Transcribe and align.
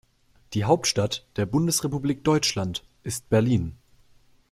Die 0.55 0.63
Hauptstadt 0.63 1.27
der 1.35 1.45
Bundesrepublik 1.45 2.23
Deutschland 2.23 2.83
ist 3.03 3.29
Berlin 3.29 3.75